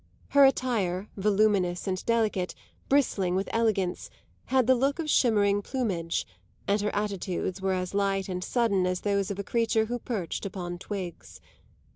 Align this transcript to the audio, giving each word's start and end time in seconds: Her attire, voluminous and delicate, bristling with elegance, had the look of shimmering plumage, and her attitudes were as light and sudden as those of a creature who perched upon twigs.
Her 0.29 0.45
attire, 0.45 1.09
voluminous 1.15 1.85
and 1.85 2.03
delicate, 2.07 2.55
bristling 2.89 3.35
with 3.35 3.47
elegance, 3.53 4.09
had 4.45 4.65
the 4.65 4.73
look 4.73 4.97
of 4.97 5.07
shimmering 5.11 5.61
plumage, 5.61 6.25
and 6.67 6.81
her 6.81 6.89
attitudes 6.95 7.61
were 7.61 7.73
as 7.73 7.93
light 7.93 8.27
and 8.27 8.43
sudden 8.43 8.87
as 8.87 9.01
those 9.01 9.29
of 9.29 9.37
a 9.37 9.43
creature 9.43 9.85
who 9.85 9.99
perched 9.99 10.43
upon 10.43 10.79
twigs. 10.79 11.39